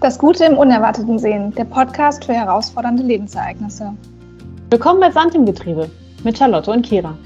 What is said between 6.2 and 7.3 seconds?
mit Charlotte und Kira.